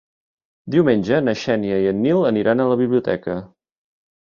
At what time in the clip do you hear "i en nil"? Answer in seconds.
1.85-2.25